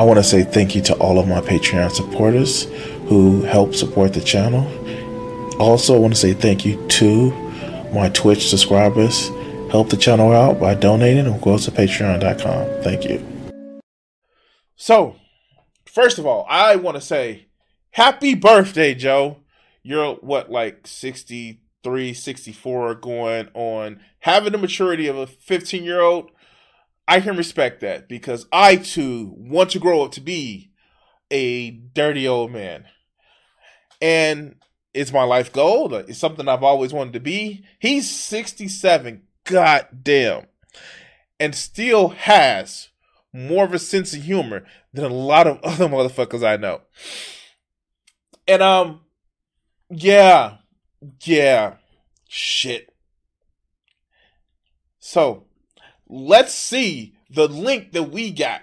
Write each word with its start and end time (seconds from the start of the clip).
I 0.00 0.02
want 0.02 0.16
to 0.16 0.24
say 0.24 0.44
thank 0.44 0.74
you 0.74 0.80
to 0.84 0.94
all 0.94 1.18
of 1.18 1.28
my 1.28 1.42
Patreon 1.42 1.90
supporters 1.90 2.64
who 3.08 3.42
help 3.42 3.74
support 3.74 4.14
the 4.14 4.22
channel. 4.22 4.66
Also, 5.60 5.94
I 5.94 5.98
want 5.98 6.14
to 6.14 6.18
say 6.18 6.32
thank 6.32 6.64
you 6.64 6.82
to 6.88 7.30
my 7.92 8.08
Twitch 8.08 8.48
subscribers. 8.48 9.28
Help 9.70 9.90
the 9.90 9.98
channel 9.98 10.32
out 10.32 10.58
by 10.58 10.72
donating 10.72 11.26
or 11.26 11.38
go 11.40 11.58
to 11.58 11.70
patreon.com. 11.70 12.82
Thank 12.82 13.04
you. 13.04 13.22
So, 14.74 15.16
first 15.84 16.18
of 16.18 16.24
all, 16.24 16.46
I 16.48 16.76
want 16.76 16.94
to 16.94 17.02
say 17.02 17.48
happy 17.90 18.34
birthday, 18.34 18.94
Joe. 18.94 19.36
You're 19.82 20.14
what, 20.14 20.50
like 20.50 20.86
63, 20.86 22.14
64 22.14 22.94
going 22.94 23.48
on, 23.52 24.00
having 24.20 24.52
the 24.52 24.58
maturity 24.58 25.08
of 25.08 25.18
a 25.18 25.26
15 25.26 25.84
year 25.84 26.00
old. 26.00 26.30
I 27.10 27.20
can 27.20 27.36
respect 27.36 27.80
that 27.80 28.08
because 28.08 28.46
I 28.52 28.76
too 28.76 29.34
want 29.36 29.70
to 29.70 29.80
grow 29.80 30.02
up 30.02 30.12
to 30.12 30.20
be 30.20 30.70
a 31.28 31.72
dirty 31.72 32.28
old 32.28 32.52
man. 32.52 32.84
And 34.00 34.54
it's 34.94 35.12
my 35.12 35.24
life 35.24 35.52
goal. 35.52 35.92
It's 35.92 36.20
something 36.20 36.46
I've 36.46 36.62
always 36.62 36.92
wanted 36.92 37.14
to 37.14 37.20
be. 37.20 37.64
He's 37.80 38.08
67. 38.08 39.22
God 39.42 39.88
damn. 40.04 40.46
And 41.40 41.52
still 41.52 42.10
has 42.10 42.90
more 43.32 43.64
of 43.64 43.74
a 43.74 43.80
sense 43.80 44.14
of 44.14 44.22
humor 44.22 44.64
than 44.92 45.04
a 45.04 45.08
lot 45.08 45.48
of 45.48 45.58
other 45.64 45.88
motherfuckers 45.88 46.46
I 46.46 46.58
know. 46.58 46.82
And 48.46 48.62
um 48.62 49.00
yeah. 49.90 50.58
Yeah. 51.24 51.74
Shit. 52.28 52.94
So, 55.00 55.46
let's 56.10 56.52
see 56.52 57.14
the 57.30 57.48
link 57.48 57.92
that 57.92 58.10
we 58.10 58.30
got. 58.30 58.60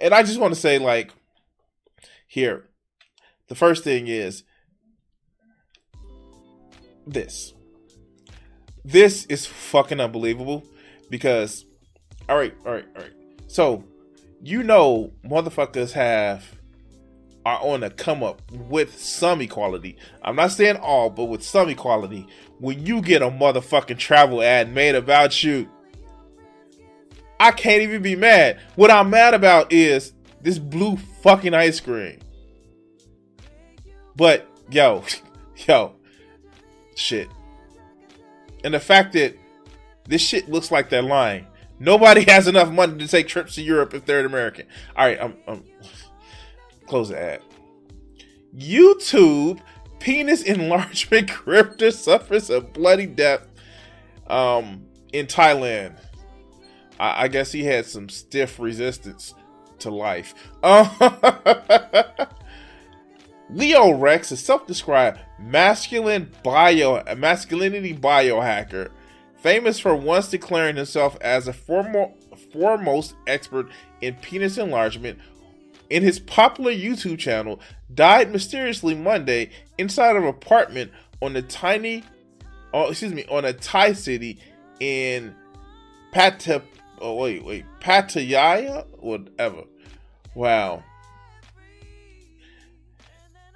And 0.00 0.14
I 0.14 0.22
just 0.22 0.40
want 0.40 0.54
to 0.54 0.60
say 0.60 0.78
like 0.78 1.12
here. 2.26 2.64
The 3.48 3.54
first 3.54 3.84
thing 3.84 4.06
is 4.08 4.44
this. 7.06 7.52
This 8.84 9.26
is 9.26 9.44
fucking 9.44 10.00
unbelievable 10.00 10.64
because 11.10 11.66
all 12.28 12.36
right, 12.36 12.54
all 12.64 12.72
right, 12.72 12.86
all 12.96 13.02
right. 13.02 13.12
So, 13.48 13.84
you 14.42 14.62
know 14.62 15.12
motherfuckers 15.24 15.92
have 15.92 16.56
are 17.44 17.58
on 17.62 17.82
a 17.82 17.90
come 17.90 18.22
up 18.22 18.40
with 18.52 18.98
some 18.98 19.40
equality. 19.40 19.96
I'm 20.22 20.36
not 20.36 20.52
saying 20.52 20.76
all, 20.76 21.10
but 21.10 21.24
with 21.24 21.42
some 21.42 21.68
equality. 21.68 22.26
When 22.58 22.86
you 22.86 23.02
get 23.02 23.22
a 23.22 23.30
motherfucking 23.30 23.98
travel 23.98 24.42
ad 24.42 24.72
made 24.72 24.94
about 24.94 25.42
you, 25.42 25.68
I 27.40 27.50
can't 27.52 27.80
even 27.82 28.02
be 28.02 28.14
mad. 28.14 28.60
What 28.76 28.90
I'm 28.90 29.08
mad 29.10 29.32
about 29.32 29.72
is 29.72 30.12
this 30.42 30.58
blue 30.58 30.96
fucking 31.22 31.54
ice 31.54 31.80
cream. 31.80 32.18
But 34.14 34.46
yo, 34.70 35.04
yo, 35.66 35.94
shit. 36.94 37.28
And 38.62 38.74
the 38.74 38.80
fact 38.80 39.14
that 39.14 39.36
this 40.06 40.20
shit 40.20 40.50
looks 40.50 40.70
like 40.70 40.90
they're 40.90 41.02
lying. 41.02 41.46
Nobody 41.78 42.24
has 42.30 42.46
enough 42.46 42.70
money 42.70 42.98
to 42.98 43.08
take 43.08 43.26
trips 43.26 43.54
to 43.54 43.62
Europe 43.62 43.94
if 43.94 44.04
they're 44.04 44.20
an 44.20 44.26
American. 44.26 44.66
All 44.94 45.06
right, 45.06 45.18
I'm, 45.20 45.36
I'm 45.48 45.64
close 46.86 47.08
the 47.08 47.18
ad. 47.18 47.40
YouTube 48.54 49.60
penis 49.98 50.42
enlargement 50.44 51.28
cripter 51.28 51.92
suffers 51.92 52.50
a 52.50 52.60
bloody 52.60 53.06
death 53.06 53.46
um, 54.26 54.84
in 55.12 55.26
Thailand. 55.26 55.96
I, 57.00 57.24
I, 57.24 57.28
guess 57.28 57.50
he 57.50 57.64
had 57.64 57.86
some 57.86 58.08
stiff 58.08 58.60
resistance 58.60 59.34
to 59.78 59.90
life. 59.90 60.34
Leo 63.50 63.92
Rex, 63.92 64.30
a 64.30 64.36
self-described 64.36 65.18
masculine 65.38 66.30
bio 66.44 67.02
masculinity 67.16 67.94
biohacker, 67.94 68.90
famous 69.38 69.80
for 69.80 69.94
once 69.94 70.28
declaring 70.28 70.76
himself 70.76 71.16
as 71.20 71.48
a 71.48 71.52
formal, 71.52 72.16
foremost 72.52 73.16
expert 73.26 73.68
in 74.00 74.14
penis 74.16 74.58
enlargement, 74.58 75.18
in 75.88 76.02
his 76.02 76.20
popular 76.20 76.70
YouTube 76.70 77.18
channel, 77.18 77.58
died 77.92 78.30
mysteriously 78.30 78.94
Monday 78.94 79.50
inside 79.78 80.16
of 80.16 80.22
an 80.22 80.28
apartment 80.28 80.92
on 81.20 81.32
the 81.32 81.42
tiny, 81.42 82.04
oh 82.72 82.90
excuse 82.90 83.12
me, 83.12 83.24
on 83.28 83.44
a 83.44 83.52
Thai 83.52 83.94
city 83.94 84.38
in 84.78 85.34
Pata. 86.12 86.62
Oh 87.00 87.14
wait, 87.14 87.44
wait, 87.44 87.64
Pattaya, 87.80 88.86
whatever. 88.98 89.62
Wow. 90.34 90.84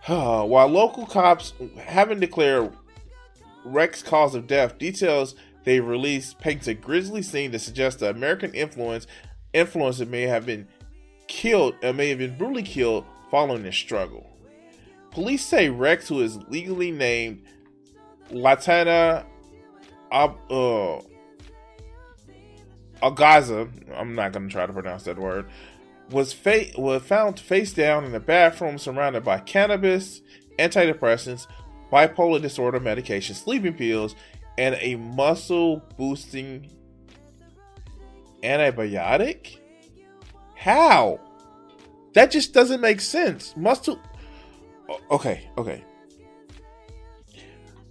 While 0.07 0.69
local 0.69 1.07
cops 1.07 1.55
haven't 1.79 2.21
declared 2.21 2.73
Rex 3.65 4.03
cause 4.03 4.35
of 4.35 4.47
death, 4.47 4.79
details 4.79 5.35
they 5.65 5.81
released 5.81 6.39
paints 6.39 6.67
a 6.67 6.75
grisly 6.75 7.23
scene 7.23 7.51
that 7.53 7.61
suggests 7.61 8.01
the 8.01 8.11
American 8.11 8.53
influence 8.55 9.07
influencer 9.55 10.07
may 10.07 10.23
have 10.23 10.45
been 10.45 10.69
killed 11.27 11.75
and 11.83 11.91
uh, 11.91 11.93
may 11.95 12.11
have 12.11 12.19
been 12.19 12.37
brutally 12.37 12.63
killed 12.63 13.05
following 13.31 13.63
this 13.63 13.77
struggle. 13.77 14.27
Police 15.11 15.45
say 15.47 15.71
Rex, 15.71 16.09
who 16.09 16.21
is 16.21 16.39
legally 16.49 16.91
named 16.91 17.45
Latana 18.31 19.25
Ab, 20.13 20.37
uh, 20.51 20.99
Agaza, 23.05 23.71
I'm 23.95 24.15
not 24.15 24.33
going 24.33 24.49
to 24.49 24.53
try 24.53 24.65
to 24.65 24.73
pronounce 24.73 25.03
that 25.03 25.19
word, 25.19 25.47
was 26.11 26.33
fa- 26.33 26.67
was 26.79 27.03
found 27.03 27.39
face 27.39 27.73
down 27.73 28.05
in 28.05 28.15
a 28.15 28.21
bathroom 28.21 28.79
surrounded 28.79 29.23
by 29.23 29.41
cannabis, 29.41 30.23
antidepressants, 30.59 31.47
bipolar 31.93 32.41
disorder 32.41 32.81
medication, 32.81 33.35
sleeping 33.35 33.75
pills, 33.75 34.15
and 34.57 34.77
a 34.81 34.95
muscle 34.97 35.83
boosting 35.99 36.71
antibiotic. 38.43 39.59
How? 40.57 41.21
That 42.15 42.31
just 42.31 42.55
doesn't 42.55 42.81
make 42.81 43.01
sense. 43.01 43.55
Muscle. 43.55 44.01
Okay, 45.11 45.51
okay. 45.59 45.85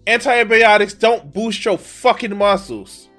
Antibiotics 0.08 0.96
don't 0.96 1.32
boost 1.32 1.64
your 1.66 1.78
fucking 1.78 2.36
muscles. 2.36 3.10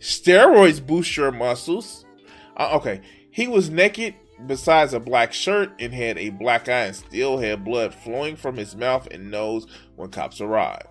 Steroids 0.00 0.84
boost 0.84 1.16
your 1.16 1.32
muscles. 1.32 2.04
Uh, 2.56 2.70
okay, 2.74 3.00
he 3.30 3.48
was 3.48 3.70
naked 3.70 4.14
besides 4.46 4.94
a 4.94 5.00
black 5.00 5.32
shirt 5.32 5.72
and 5.78 5.92
had 5.92 6.16
a 6.18 6.30
black 6.30 6.68
eye 6.68 6.86
and 6.86 6.96
still 6.96 7.38
had 7.38 7.64
blood 7.64 7.94
flowing 7.94 8.36
from 8.36 8.56
his 8.56 8.76
mouth 8.76 9.08
and 9.10 9.30
nose 9.30 9.66
when 9.96 10.10
cops 10.10 10.40
arrived. 10.40 10.86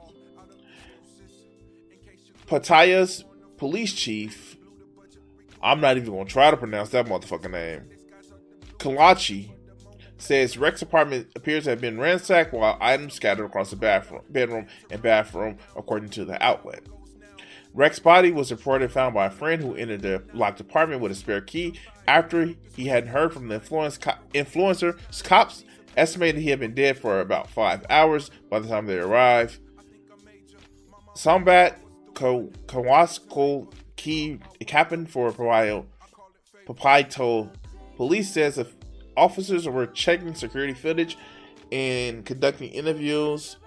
Pattaya's 2.48 3.26
police 3.58 3.94
chief, 3.94 4.58
I'm 5.62 5.82
not 5.82 5.98
even 5.98 6.14
gonna 6.14 6.26
try 6.26 6.52
to 6.52 6.58
pronounce 6.58 6.90
that 6.90 7.06
motherfucking 7.06 7.52
name, 7.52 7.90
Kalachi, 8.78 9.52
says 10.18 10.58
Rex's 10.58 10.84
apartment 10.84 11.28
appears 11.36 11.66
to 11.66 11.72
have 11.72 11.82
been 11.82 12.00
ransacked 12.00 12.54
while 12.54 12.78
items 12.82 13.14
scattered 13.14 13.46
across 13.46 13.70
the 13.70 13.76
bathroom, 13.76 14.22
bedroom 14.30 14.68
and 14.90 15.02
bathroom, 15.02 15.58
according 15.76 16.10
to 16.10 16.26
the 16.26 16.42
outlet. 16.44 16.82
Rex's 17.78 18.00
body 18.00 18.32
was 18.32 18.50
reported 18.50 18.92
found 18.92 19.14
by 19.14 19.28
a 19.28 19.30
friend 19.30 19.62
who 19.62 19.76
entered 19.76 20.02
the 20.02 20.24
locked 20.34 20.60
apartment 20.60 21.00
with 21.00 21.12
a 21.12 21.16
spare 21.16 21.42
key 21.42 21.76
after 22.08 22.56
he 22.76 22.88
hadn't 22.88 23.12
heard 23.12 23.32
from 23.32 23.50
the 23.50 23.60
influencer. 23.60 24.98
Cops 25.24 25.64
estimated 25.96 26.42
he 26.42 26.50
had 26.50 26.60
been 26.60 26.74
dead 26.74 26.98
for 26.98 27.20
about 27.20 27.52
five 27.52 27.86
hours 27.88 28.32
by 28.50 28.58
the 28.58 28.68
time 28.68 28.88
they 28.88 28.98
arrived. 28.98 29.60
Sambat 31.14 31.76
Kawasko 32.16 33.72
Key 33.96 34.40
happened 34.68 35.12
for 35.12 35.32
Papaya 35.32 35.84
Papaito. 36.66 37.52
Police 37.96 38.34
says 38.34 38.58
if 38.58 38.74
officers 39.16 39.68
were 39.68 39.86
checking 39.86 40.34
security 40.34 40.74
footage 40.74 41.16
and 41.72 42.26
conducting 42.26 42.70
interviews 42.70 43.58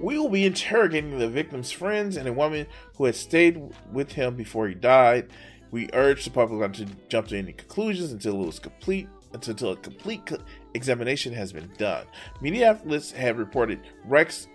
we 0.00 0.18
will 0.18 0.28
be 0.28 0.44
interrogating 0.44 1.18
the 1.18 1.28
victim's 1.28 1.70
friends 1.70 2.16
and 2.16 2.28
a 2.28 2.32
woman 2.32 2.66
who 2.96 3.04
had 3.04 3.14
stayed 3.14 3.60
with 3.92 4.12
him 4.12 4.36
before 4.36 4.68
he 4.68 4.74
died. 4.74 5.30
We 5.70 5.88
urge 5.92 6.24
the 6.24 6.30
public 6.30 6.60
not 6.60 6.74
to 6.74 6.86
jump 7.08 7.28
to 7.28 7.38
any 7.38 7.52
conclusions 7.52 8.12
until 8.12 8.42
it 8.42 8.46
was 8.46 8.58
complete 8.58 9.08
until 9.32 9.72
a 9.72 9.76
complete 9.76 10.32
examination 10.74 11.32
has 11.34 11.52
been 11.52 11.70
done. 11.76 12.06
Media 12.40 12.70
outlets 12.70 13.10
have 13.10 13.38
reported 13.38 13.80
Rex 14.04 14.48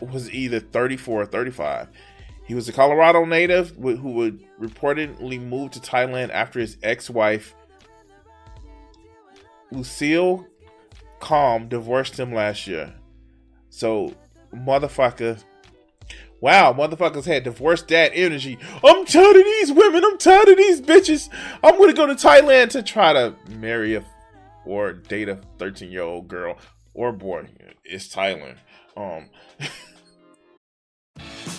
was 0.00 0.30
either 0.32 0.60
34 0.60 1.22
or 1.22 1.26
35. 1.26 1.88
He 2.44 2.54
was 2.54 2.68
a 2.68 2.72
Colorado 2.72 3.24
native 3.24 3.70
who 3.76 4.12
would 4.12 4.44
reportedly 4.60 5.40
move 5.40 5.70
to 5.72 5.80
Thailand 5.80 6.30
after 6.30 6.60
his 6.60 6.76
ex-wife 6.82 7.54
Lucille 9.70 10.46
Calm 11.20 11.68
divorced 11.68 12.18
him 12.18 12.34
last 12.34 12.66
year. 12.66 12.94
So, 13.72 14.14
motherfucker. 14.54 15.42
Wow, 16.42 16.74
motherfuckers 16.74 17.24
had 17.24 17.44
divorced 17.44 17.88
dad 17.88 18.12
energy. 18.14 18.58
I'm 18.84 19.06
tired 19.06 19.36
of 19.36 19.44
these 19.44 19.72
women. 19.72 20.04
I'm 20.04 20.18
tired 20.18 20.48
of 20.48 20.58
these 20.58 20.82
bitches. 20.82 21.30
I'm 21.64 21.78
gonna 21.78 21.94
go 21.94 22.06
to 22.06 22.14
Thailand 22.14 22.68
to 22.70 22.82
try 22.82 23.14
to 23.14 23.34
marry 23.48 23.94
a 23.94 24.04
or 24.66 24.92
date 24.92 25.30
a 25.30 25.40
13 25.58 25.90
year 25.90 26.02
old 26.02 26.28
girl 26.28 26.58
or 26.92 27.12
boy. 27.12 27.48
It's 27.82 28.14
Thailand. 28.14 28.56
Um. 28.94 29.30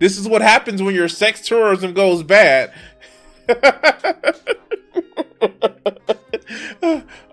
This 0.00 0.18
is 0.18 0.26
what 0.26 0.42
happens 0.42 0.82
when 0.82 0.94
your 0.94 1.08
sex 1.08 1.42
tourism 1.42 1.92
goes 1.92 2.22
bad. 2.22 2.72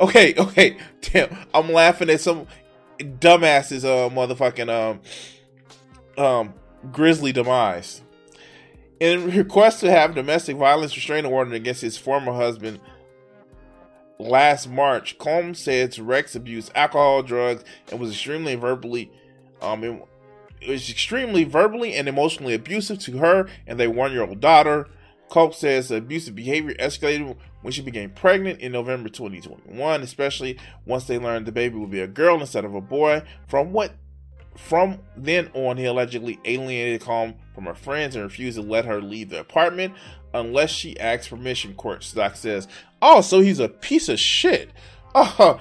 okay, 0.02 0.36
okay. 0.38 0.78
Damn, 1.02 1.36
I'm 1.54 1.72
laughing 1.72 2.10
at 2.10 2.20
some 2.20 2.46
dumbasses 3.00 3.86
uh 3.86 4.10
motherfucking 4.14 4.70
um 4.70 5.00
um 6.24 6.54
grisly 6.92 7.32
demise. 7.32 8.02
In 9.00 9.32
request 9.32 9.80
to 9.82 9.90
have 9.90 10.14
domestic 10.14 10.58
violence 10.58 10.94
restraining 10.96 11.32
order 11.32 11.54
against 11.54 11.82
his 11.82 11.98
former 11.98 12.34
husband 12.34 12.82
last 14.20 14.68
March, 14.68 15.18
Combs 15.20 15.60
said 15.60 15.98
Rex 15.98 16.36
abused 16.36 16.72
alcohol, 16.76 17.24
drugs, 17.24 17.64
and 17.90 18.00
was 18.00 18.12
extremely 18.12 18.56
verbally 18.56 19.10
um 19.62 20.02
was 20.68 20.90
extremely 20.90 21.44
verbally 21.44 21.94
and 21.94 22.08
emotionally 22.08 22.54
abusive 22.54 23.00
to 23.00 23.18
her 23.18 23.48
and 23.66 23.80
their 23.80 23.92
one 23.92 24.12
year 24.12 24.24
old 24.24 24.40
daughter. 24.40 24.88
Culp 25.30 25.54
says 25.54 25.90
the 25.90 25.98
abusive 25.98 26.36
behavior 26.36 26.74
escalated 26.76 27.36
when 27.62 27.74
she 27.74 27.82
became 27.82 28.12
pregnant 28.12 28.62
in 28.62 28.72
November 28.72 29.10
2021, 29.10 30.02
especially 30.02 30.58
once 30.86 31.06
they 31.06 31.18
learned 31.18 31.46
the 31.46 31.52
baby 31.52 31.78
would 31.78 31.92
be 31.92 32.00
a 32.00 32.08
girl 32.08 32.40
instead 32.40 32.64
of 32.64 32.74
a 32.74 32.82
boy. 32.82 33.22
From 33.48 33.74
what 33.74 33.94
from 34.56 35.00
then 35.16 35.50
on, 35.54 35.78
he 35.78 35.86
allegedly 35.86 36.40
alienated 36.46 37.02
Calm 37.02 37.36
from 37.54 37.66
her 37.66 37.76
friends 37.76 38.16
and 38.16 38.24
refused 38.24 38.58
to 38.58 38.64
let 38.64 38.86
her 38.86 39.02
leave 39.02 39.30
the 39.30 39.40
apartment 39.40 39.94
unless 40.34 40.72
she 40.72 41.00
asked 41.00 41.30
permission, 41.30 41.74
Court 41.76 42.04
Stock 42.04 42.36
says. 42.36 42.68
Oh, 43.02 43.22
so 43.22 43.40
he's 43.40 43.60
a 43.60 43.70
piece 43.70 44.10
of 44.10 44.20
shit. 44.20 44.72
Oh, 45.20 45.60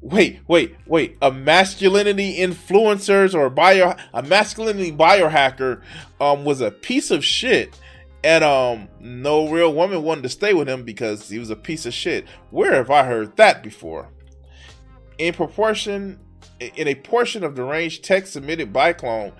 wait, 0.00 0.40
wait, 0.48 0.76
wait. 0.86 1.16
A 1.20 1.30
masculinity 1.30 2.38
influencers 2.38 3.34
or 3.34 3.50
bio 3.50 3.94
a 4.14 4.22
masculinity 4.22 4.92
biohacker 4.92 5.82
um 6.20 6.44
was 6.44 6.60
a 6.60 6.70
piece 6.70 7.10
of 7.10 7.24
shit. 7.24 7.78
And 8.22 8.44
um 8.44 8.88
no 8.98 9.48
real 9.48 9.72
woman 9.72 10.02
wanted 10.02 10.22
to 10.22 10.28
stay 10.28 10.54
with 10.54 10.68
him 10.68 10.84
because 10.84 11.28
he 11.28 11.38
was 11.38 11.50
a 11.50 11.56
piece 11.56 11.86
of 11.86 11.94
shit. 11.94 12.26
Where 12.50 12.74
have 12.74 12.90
I 12.90 13.04
heard 13.04 13.36
that 13.36 13.62
before? 13.62 14.10
In 15.18 15.34
proportion 15.34 16.18
in 16.60 16.88
a 16.88 16.94
portion 16.94 17.42
of 17.42 17.56
the 17.56 17.64
range 17.64 18.02
text 18.02 18.32
submitted 18.34 18.72
by 18.72 18.92
Clone 18.92 19.32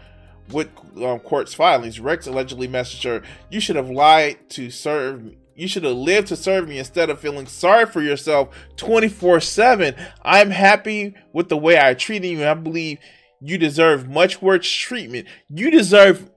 with 0.50 0.68
um, 1.02 1.20
court's 1.20 1.54
filings, 1.54 2.00
Rex 2.00 2.26
allegedly 2.26 2.66
messaged 2.66 3.04
her, 3.04 3.22
"You 3.50 3.60
should 3.60 3.76
have 3.76 3.90
lied 3.90 4.48
to 4.50 4.70
serve 4.70 5.34
you 5.60 5.68
should 5.68 5.84
have 5.84 5.96
lived 5.96 6.28
to 6.28 6.36
serve 6.36 6.66
me 6.66 6.78
instead 6.78 7.10
of 7.10 7.20
feeling 7.20 7.46
sorry 7.46 7.84
for 7.84 8.00
yourself 8.00 8.48
24 8.76 9.40
7. 9.40 9.94
I'm 10.22 10.50
happy 10.50 11.14
with 11.34 11.50
the 11.50 11.56
way 11.58 11.78
I 11.78 11.92
treated 11.92 12.28
you. 12.28 12.46
I 12.46 12.54
believe 12.54 12.98
you 13.42 13.58
deserve 13.58 14.08
much 14.08 14.40
worse 14.40 14.70
treatment. 14.70 15.28
You 15.50 15.70
deserve 15.70 16.30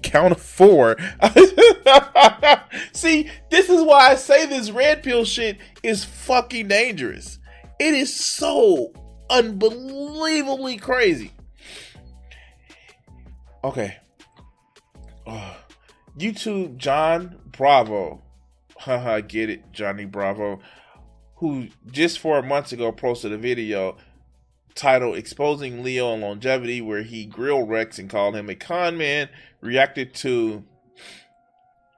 count 0.02 0.32
of 0.32 0.42
four. 0.42 0.98
See, 2.94 3.30
this 3.50 3.70
is 3.70 3.84
why 3.84 4.12
I 4.12 4.16
say 4.16 4.46
this 4.46 4.72
red 4.72 5.04
pill 5.04 5.26
shit 5.26 5.58
is 5.84 6.04
fucking 6.04 6.68
dangerous. 6.68 7.40
It 7.80 7.94
is 7.94 8.14
so 8.14 8.94
unbelievably 9.30 10.78
crazy. 10.78 11.32
Okay. 13.64 13.98
YouTube 16.18 16.78
John 16.78 17.40
Bravo. 17.46 18.22
Haha, 18.78 19.22
get 19.22 19.50
it, 19.50 19.72
Johnny 19.72 20.06
Bravo. 20.06 20.60
Who 21.36 21.68
just 21.92 22.20
four 22.20 22.42
months 22.42 22.72
ago 22.72 22.92
posted 22.92 23.32
a 23.32 23.38
video 23.38 23.98
titled 24.80 25.18
Exposing 25.18 25.84
Leo 25.84 26.14
and 26.14 26.22
Longevity, 26.22 26.80
where 26.80 27.04
he 27.04 27.26
grilled 27.26 27.70
Rex 27.70 28.00
and 28.00 28.10
called 28.10 28.36
him 28.36 28.50
a 28.50 28.56
con 28.56 28.98
man, 28.98 29.28
reacted 29.60 30.14
to 30.16 30.64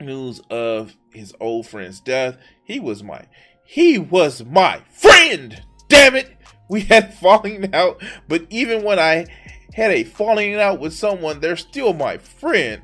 news 0.01 0.41
of 0.49 0.95
his 1.13 1.33
old 1.39 1.67
friend's 1.67 1.99
death. 1.99 2.37
He 2.63 2.79
was 2.79 3.03
my 3.03 3.25
he 3.63 3.99
was 3.99 4.43
my 4.43 4.81
friend. 4.89 5.61
Damn 5.87 6.15
it. 6.15 6.35
We 6.69 6.81
had 6.81 7.13
falling 7.19 7.73
out, 7.73 8.01
but 8.27 8.47
even 8.49 8.83
when 8.83 8.97
I 8.97 9.27
had 9.73 9.91
a 9.91 10.03
falling 10.03 10.55
out 10.55 10.79
with 10.79 10.93
someone, 10.93 11.39
they're 11.39 11.55
still 11.57 11.93
my 11.93 12.17
friend. 12.17 12.81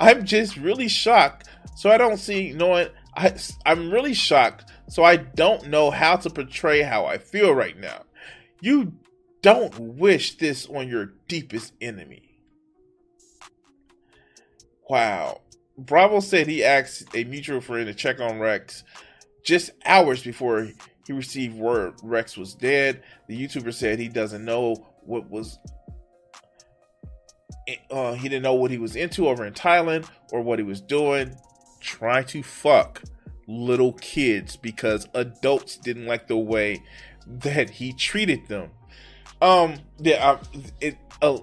I'm 0.00 0.24
just 0.24 0.56
really 0.56 0.88
shocked. 0.88 1.48
So 1.76 1.90
I 1.90 1.98
don't 1.98 2.18
see 2.18 2.52
knowing 2.52 2.88
I 3.16 3.36
I'm 3.64 3.92
really 3.92 4.14
shocked. 4.14 4.72
So 4.88 5.04
I 5.04 5.16
don't 5.16 5.68
know 5.68 5.92
how 5.92 6.16
to 6.16 6.30
portray 6.30 6.82
how 6.82 7.06
I 7.06 7.18
feel 7.18 7.52
right 7.52 7.78
now. 7.78 8.02
You 8.60 8.94
don't 9.46 9.78
wish 9.78 10.38
this 10.38 10.66
on 10.66 10.88
your 10.88 11.12
deepest 11.28 11.72
enemy. 11.80 12.40
Wow. 14.88 15.42
Bravo 15.78 16.18
said 16.18 16.48
he 16.48 16.64
asked 16.64 17.14
a 17.14 17.22
mutual 17.22 17.60
friend 17.60 17.86
to 17.86 17.94
check 17.94 18.18
on 18.18 18.40
Rex 18.40 18.82
just 19.44 19.70
hours 19.84 20.24
before 20.24 20.66
he 21.06 21.12
received 21.12 21.56
word 21.56 21.94
Rex 22.02 22.36
was 22.36 22.54
dead. 22.54 23.04
The 23.28 23.40
YouTuber 23.40 23.72
said 23.72 24.00
he 24.00 24.08
doesn't 24.08 24.44
know 24.44 24.84
what 25.02 25.30
was. 25.30 25.60
Uh, 27.88 28.14
he 28.14 28.28
didn't 28.28 28.42
know 28.42 28.54
what 28.54 28.72
he 28.72 28.78
was 28.78 28.96
into 28.96 29.28
over 29.28 29.46
in 29.46 29.54
Thailand 29.54 30.08
or 30.32 30.40
what 30.40 30.58
he 30.58 30.64
was 30.64 30.80
doing. 30.80 31.36
Trying 31.78 32.24
to 32.26 32.42
fuck 32.42 33.00
little 33.46 33.92
kids 33.92 34.56
because 34.56 35.06
adults 35.14 35.76
didn't 35.76 36.06
like 36.06 36.26
the 36.26 36.36
way 36.36 36.82
that 37.28 37.70
he 37.70 37.92
treated 37.92 38.48
them. 38.48 38.70
Um, 39.40 39.74
yeah, 39.98 40.38
it. 40.80 40.96
Uh, 41.22 41.38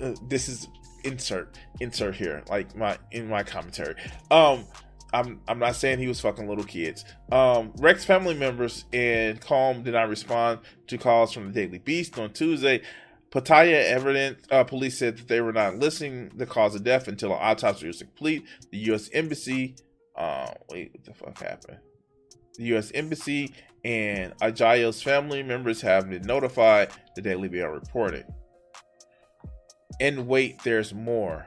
uh, 0.00 0.14
this 0.28 0.48
is 0.48 0.68
insert 1.04 1.56
insert 1.80 2.14
here, 2.14 2.42
like 2.48 2.76
my 2.76 2.98
in 3.12 3.28
my 3.28 3.42
commentary. 3.42 3.94
Um, 4.30 4.66
I'm 5.12 5.40
I'm 5.48 5.58
not 5.58 5.76
saying 5.76 5.98
he 5.98 6.08
was 6.08 6.20
fucking 6.20 6.48
little 6.48 6.64
kids. 6.64 7.04
Um, 7.30 7.72
Rex 7.78 8.04
family 8.04 8.34
members 8.34 8.84
and 8.92 9.40
Calm 9.40 9.82
did 9.82 9.94
not 9.94 10.08
respond 10.08 10.60
to 10.88 10.98
calls 10.98 11.32
from 11.32 11.52
the 11.52 11.52
Daily 11.52 11.78
Beast 11.78 12.18
on 12.18 12.32
Tuesday. 12.32 12.82
Pattaya 13.30 13.84
evidence 13.84 14.46
uh, 14.50 14.64
police 14.64 14.98
said 14.98 15.18
that 15.18 15.28
they 15.28 15.40
were 15.40 15.52
not 15.52 15.76
listening 15.76 16.30
the 16.36 16.46
cause 16.46 16.74
of 16.74 16.84
death 16.84 17.08
until 17.08 17.32
an 17.32 17.38
autopsy 17.40 17.86
was 17.86 17.98
complete. 17.98 18.44
The 18.70 18.78
U.S. 18.78 19.10
embassy, 19.12 19.76
uh, 20.16 20.52
wait, 20.70 20.92
what 20.92 21.04
the 21.04 21.14
fuck 21.14 21.38
happened? 21.40 21.78
The 22.56 22.64
U.S. 22.64 22.92
embassy 22.94 23.52
and 23.86 24.36
Ajayo's 24.38 25.00
family 25.00 25.44
members 25.44 25.80
have 25.82 26.10
been 26.10 26.22
notified. 26.22 26.90
The 27.14 27.22
Daily 27.22 27.48
Mail 27.48 27.68
reported. 27.68 28.26
And 30.00 30.26
wait, 30.26 30.60
there's 30.64 30.92
more. 30.92 31.46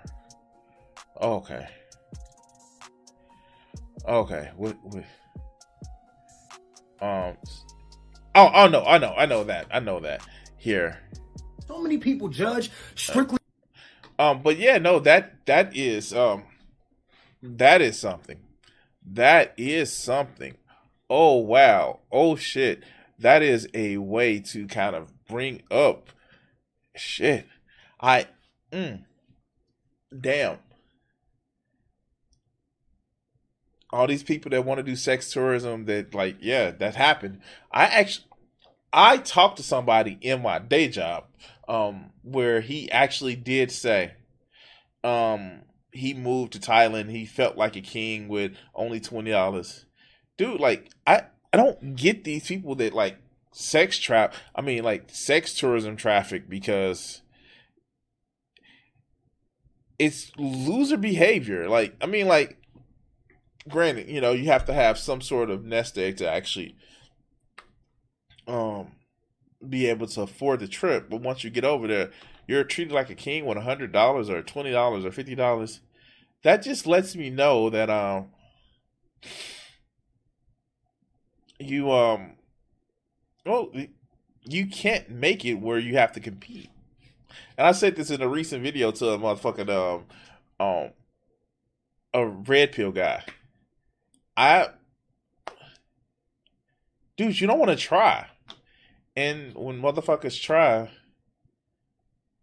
Okay. 1.22 1.67
Okay. 4.08 4.51
What, 4.55 4.77
what? 4.84 5.03
Um. 7.01 7.36
Oh, 8.36 8.50
oh 8.53 8.67
no, 8.69 8.86
I 8.86 8.98
know, 9.00 9.13
I 9.17 9.25
know 9.25 9.43
that, 9.43 9.67
I 9.69 9.81
know 9.81 10.00
that. 10.00 10.25
Here. 10.55 10.98
So 11.67 11.79
many 11.79 11.98
people 11.98 12.29
judge 12.29 12.72
strictly. 12.96 13.39
Um, 14.17 14.43
but 14.43 14.58
yeah, 14.58 14.77
no, 14.77 15.00
that 15.00 15.46
that 15.46 15.75
is 15.75 16.13
um, 16.13 16.43
that 17.43 17.81
is 17.81 18.00
something. 18.00 18.39
That 19.05 19.53
is 19.58 19.93
something. 19.93 20.55
Oh 21.09 21.37
wow. 21.37 21.99
Oh 22.11 22.35
shit. 22.35 22.83
That 23.17 23.41
is 23.41 23.67
a 23.73 23.97
way 23.97 24.39
to 24.39 24.67
kind 24.67 24.95
of 24.95 25.11
bring 25.27 25.63
up 25.69 26.09
shit. 26.95 27.45
I 27.99 28.27
mm, 28.71 29.03
damn. 30.17 30.59
all 33.91 34.07
these 34.07 34.23
people 34.23 34.51
that 34.51 34.65
want 34.65 34.77
to 34.77 34.83
do 34.83 34.95
sex 34.95 35.31
tourism 35.31 35.85
that 35.85 36.13
like 36.13 36.37
yeah 36.39 36.71
that 36.71 36.95
happened 36.95 37.39
i 37.71 37.85
actually 37.85 38.25
i 38.93 39.17
talked 39.17 39.57
to 39.57 39.63
somebody 39.63 40.17
in 40.21 40.41
my 40.41 40.59
day 40.59 40.87
job 40.87 41.25
um 41.67 42.11
where 42.23 42.61
he 42.61 42.91
actually 42.91 43.35
did 43.35 43.71
say 43.71 44.11
um 45.03 45.61
he 45.91 46.13
moved 46.13 46.53
to 46.53 46.59
thailand 46.59 47.09
he 47.09 47.25
felt 47.25 47.57
like 47.57 47.75
a 47.75 47.81
king 47.81 48.27
with 48.27 48.53
only 48.75 48.99
$20 48.99 49.85
dude 50.39 50.60
like 50.60 50.89
i 51.05 51.22
i 51.53 51.58
don't 51.58 51.96
get 51.96 52.24
these 52.24 52.48
people 52.48 52.74
that 52.74 52.93
like 52.93 53.17
sex 53.51 54.00
trap 54.00 54.34
i 54.55 54.62
mean 54.62 54.84
like 54.84 55.10
sex 55.12 55.53
tourism 55.53 55.96
traffic 55.96 56.50
because 56.50 57.22
it's 60.00 60.31
loser 60.38 60.98
behavior 60.98 61.69
like 61.69 61.96
i 62.01 62.08
mean 62.08 62.27
like 62.27 62.60
granted, 63.69 64.10
you 64.10 64.19
know, 64.19 64.31
you 64.31 64.46
have 64.46 64.65
to 64.65 64.74
have 64.74 64.98
some 64.98 65.22
sort 65.22 65.50
of 65.50 65.63
nest 65.63 65.98
egg 65.98 66.17
to 66.17 66.29
actually 66.29 66.75
um 68.48 68.91
be 69.67 69.88
able 69.88 70.08
to 70.08 70.22
afford 70.22 70.60
the 70.60 70.67
trip. 70.67 71.10
But 71.10 71.22
once 71.22 71.43
you 71.43 71.50
get 71.50 71.63
over 71.63 71.88
there, 71.88 72.12
you're 72.48 72.63
treated 72.63 72.93
like 72.93 73.10
a 73.10 73.15
king 73.15 73.46
with 73.46 73.58
a 73.58 73.62
hundred 73.62 73.91
dollars 73.91 74.29
or 74.29 74.41
twenty 74.41 74.72
dollars 74.72 75.05
or 75.05 75.12
fifty 75.12 75.36
dollars. 75.36 75.81
That 76.43 76.63
just 76.63 76.88
lets 76.88 77.15
me 77.15 77.29
know 77.29 77.69
that 77.69 77.89
um 77.89 78.31
you 81.59 81.91
um 81.91 82.33
well 83.45 83.71
you 84.43 84.65
can't 84.67 85.09
make 85.09 85.45
it 85.45 85.55
where 85.55 85.79
you 85.79 85.97
have 85.97 86.11
to 86.13 86.19
compete. 86.19 86.69
And 87.57 87.67
I 87.67 87.73
said 87.73 87.95
this 87.95 88.09
in 88.09 88.21
a 88.21 88.27
recent 88.27 88.63
video 88.63 88.91
to 88.91 89.09
a 89.09 89.17
motherfucking 89.17 89.69
um 89.69 90.05
um 90.59 90.91
a 92.13 92.25
red 92.25 92.71
pill 92.71 92.91
guy. 92.91 93.23
I, 94.35 94.69
dude, 97.17 97.39
you 97.39 97.47
don't 97.47 97.59
want 97.59 97.71
to 97.71 97.77
try. 97.77 98.27
And 99.15 99.53
when 99.55 99.81
motherfuckers 99.81 100.41
try, 100.41 100.89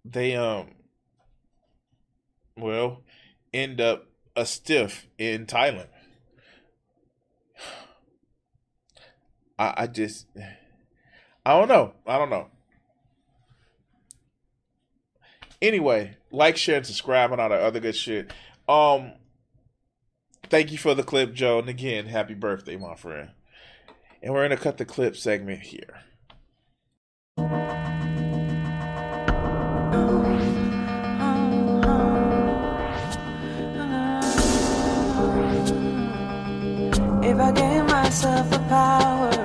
they 0.05 0.37
um, 0.37 0.73
well, 2.57 3.03
end 3.53 3.81
up 3.81 4.07
a 4.35 4.45
stiff 4.45 5.07
in 5.19 5.47
Thailand. 5.47 5.89
I, 9.59 9.75
I 9.77 9.87
just, 9.87 10.27
I 11.45 11.59
don't 11.59 11.69
know. 11.69 11.95
I 12.07 12.19
don't 12.19 12.31
know. 12.31 12.49
Anyway, 15.63 16.17
like, 16.31 16.57
share, 16.57 16.77
and 16.77 16.87
subscribe, 16.87 17.33
and 17.33 17.41
all 17.41 17.49
that 17.49 17.61
other 17.61 17.81
good 17.81 17.97
shit. 17.97 18.31
Um, 18.69 19.13
Thank 20.49 20.71
you 20.71 20.79
for 20.79 20.95
the 20.95 21.03
clip, 21.03 21.35
Joe. 21.35 21.59
And 21.59 21.69
again, 21.69 22.07
happy 22.07 22.35
birthday, 22.35 22.77
my 22.77 22.95
friend. 22.95 23.31
And 24.23 24.33
we're 24.33 24.49
to 24.49 24.57
cut 24.57 24.79
the 24.79 24.85
clip 24.85 25.17
segment 25.17 25.61
here. 25.61 26.03
If 37.23 37.41
I 37.41 37.53
gave 37.53 37.85
myself 37.87 38.53
a 38.53 38.59
power 38.69 39.36